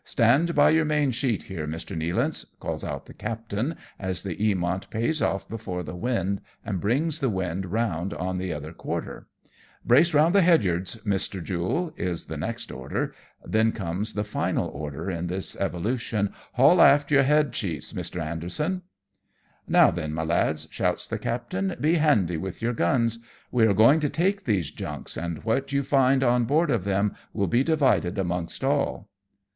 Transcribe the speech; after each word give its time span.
"Stand 0.17 0.55
by 0.55 0.71
your 0.71 0.83
main 0.83 1.11
sheet 1.11 1.43
here, 1.43 1.67
Mr. 1.67 1.95
Nealance," 1.95 2.43
calls 2.59 2.83
out 2.83 3.05
the 3.05 3.13
captain, 3.13 3.75
as 3.99 4.23
the 4.23 4.35
Eamont 4.35 4.89
pays 4.89 5.21
off 5.21 5.47
before 5.47 5.83
the 5.83 5.95
wind, 5.95 6.41
and 6.65 6.81
brings 6.81 7.19
the 7.19 7.29
wind 7.29 7.67
round 7.67 8.11
on 8.15 8.39
the 8.39 8.51
other 8.51 8.73
quarter. 8.73 9.27
"Brace 9.85 10.11
round 10.11 10.33
the 10.33 10.41
head 10.41 10.63
yards, 10.63 10.95
Mr. 11.05 11.39
Jule/' 11.39 11.93
is 11.99 12.25
the 12.25 12.35
next 12.35 12.71
order; 12.71 13.13
then 13.45 13.71
comes 13.73 14.13
the 14.15 14.23
final 14.23 14.69
order 14.69 15.11
in 15.11 15.27
this 15.27 15.55
evolu 15.57 15.99
tion," 15.99 16.33
haul 16.53 16.81
aft 16.81 17.11
your 17.11 17.21
head 17.21 17.55
sheets, 17.55 17.93
Mr. 17.93 18.19
Anderson." 18.19 18.81
"Now 19.67 19.91
then, 19.91 20.15
my 20.15 20.23
lads," 20.23 20.67
shouts 20.71 21.05
the 21.05 21.19
captain, 21.19 21.75
"be 21.79 21.97
handy 21.97 22.37
with 22.37 22.59
your 22.59 22.73
guns. 22.73 23.19
We 23.51 23.67
are 23.67 23.73
going 23.75 23.99
to 23.99 24.09
take 24.09 24.45
these 24.45 24.71
junks, 24.71 25.15
and 25.15 25.43
what 25.43 25.71
you 25.71 25.83
find 25.83 26.23
on 26.23 26.45
board 26.45 26.71
of 26.71 26.85
them 26.85 27.13
will 27.33 27.45
be 27.47 27.63
divided 27.63 28.17
amongst 28.17 28.63
all. 28.63 29.07